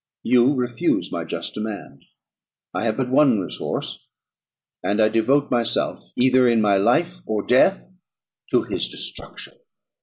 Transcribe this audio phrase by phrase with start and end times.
[0.23, 2.05] You refuse my just demand:
[2.73, 4.07] I have but one resource;
[4.81, 7.87] and I devote myself, either in my life or death,
[8.49, 9.59] to his destruction."